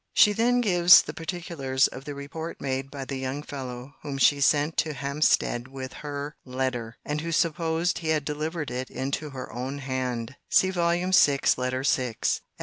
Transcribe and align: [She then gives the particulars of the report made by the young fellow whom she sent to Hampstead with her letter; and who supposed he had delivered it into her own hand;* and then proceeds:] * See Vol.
[She 0.15 0.33
then 0.33 0.61
gives 0.61 1.03
the 1.03 1.13
particulars 1.13 1.85
of 1.87 2.05
the 2.05 2.15
report 2.15 2.59
made 2.59 2.89
by 2.89 3.05
the 3.05 3.17
young 3.17 3.43
fellow 3.43 3.93
whom 4.01 4.17
she 4.17 4.41
sent 4.41 4.75
to 4.77 4.93
Hampstead 4.93 5.67
with 5.67 5.93
her 6.01 6.35
letter; 6.43 6.97
and 7.05 7.21
who 7.21 7.31
supposed 7.31 7.99
he 7.99 8.07
had 8.07 8.25
delivered 8.25 8.71
it 8.71 8.89
into 8.89 9.29
her 9.29 9.53
own 9.53 9.77
hand;* 9.77 10.01
and 10.19 10.27
then 10.29 10.35
proceeds:] 10.73 11.17
* 11.19 11.85
See 11.85 12.39
Vol. 12.39 12.39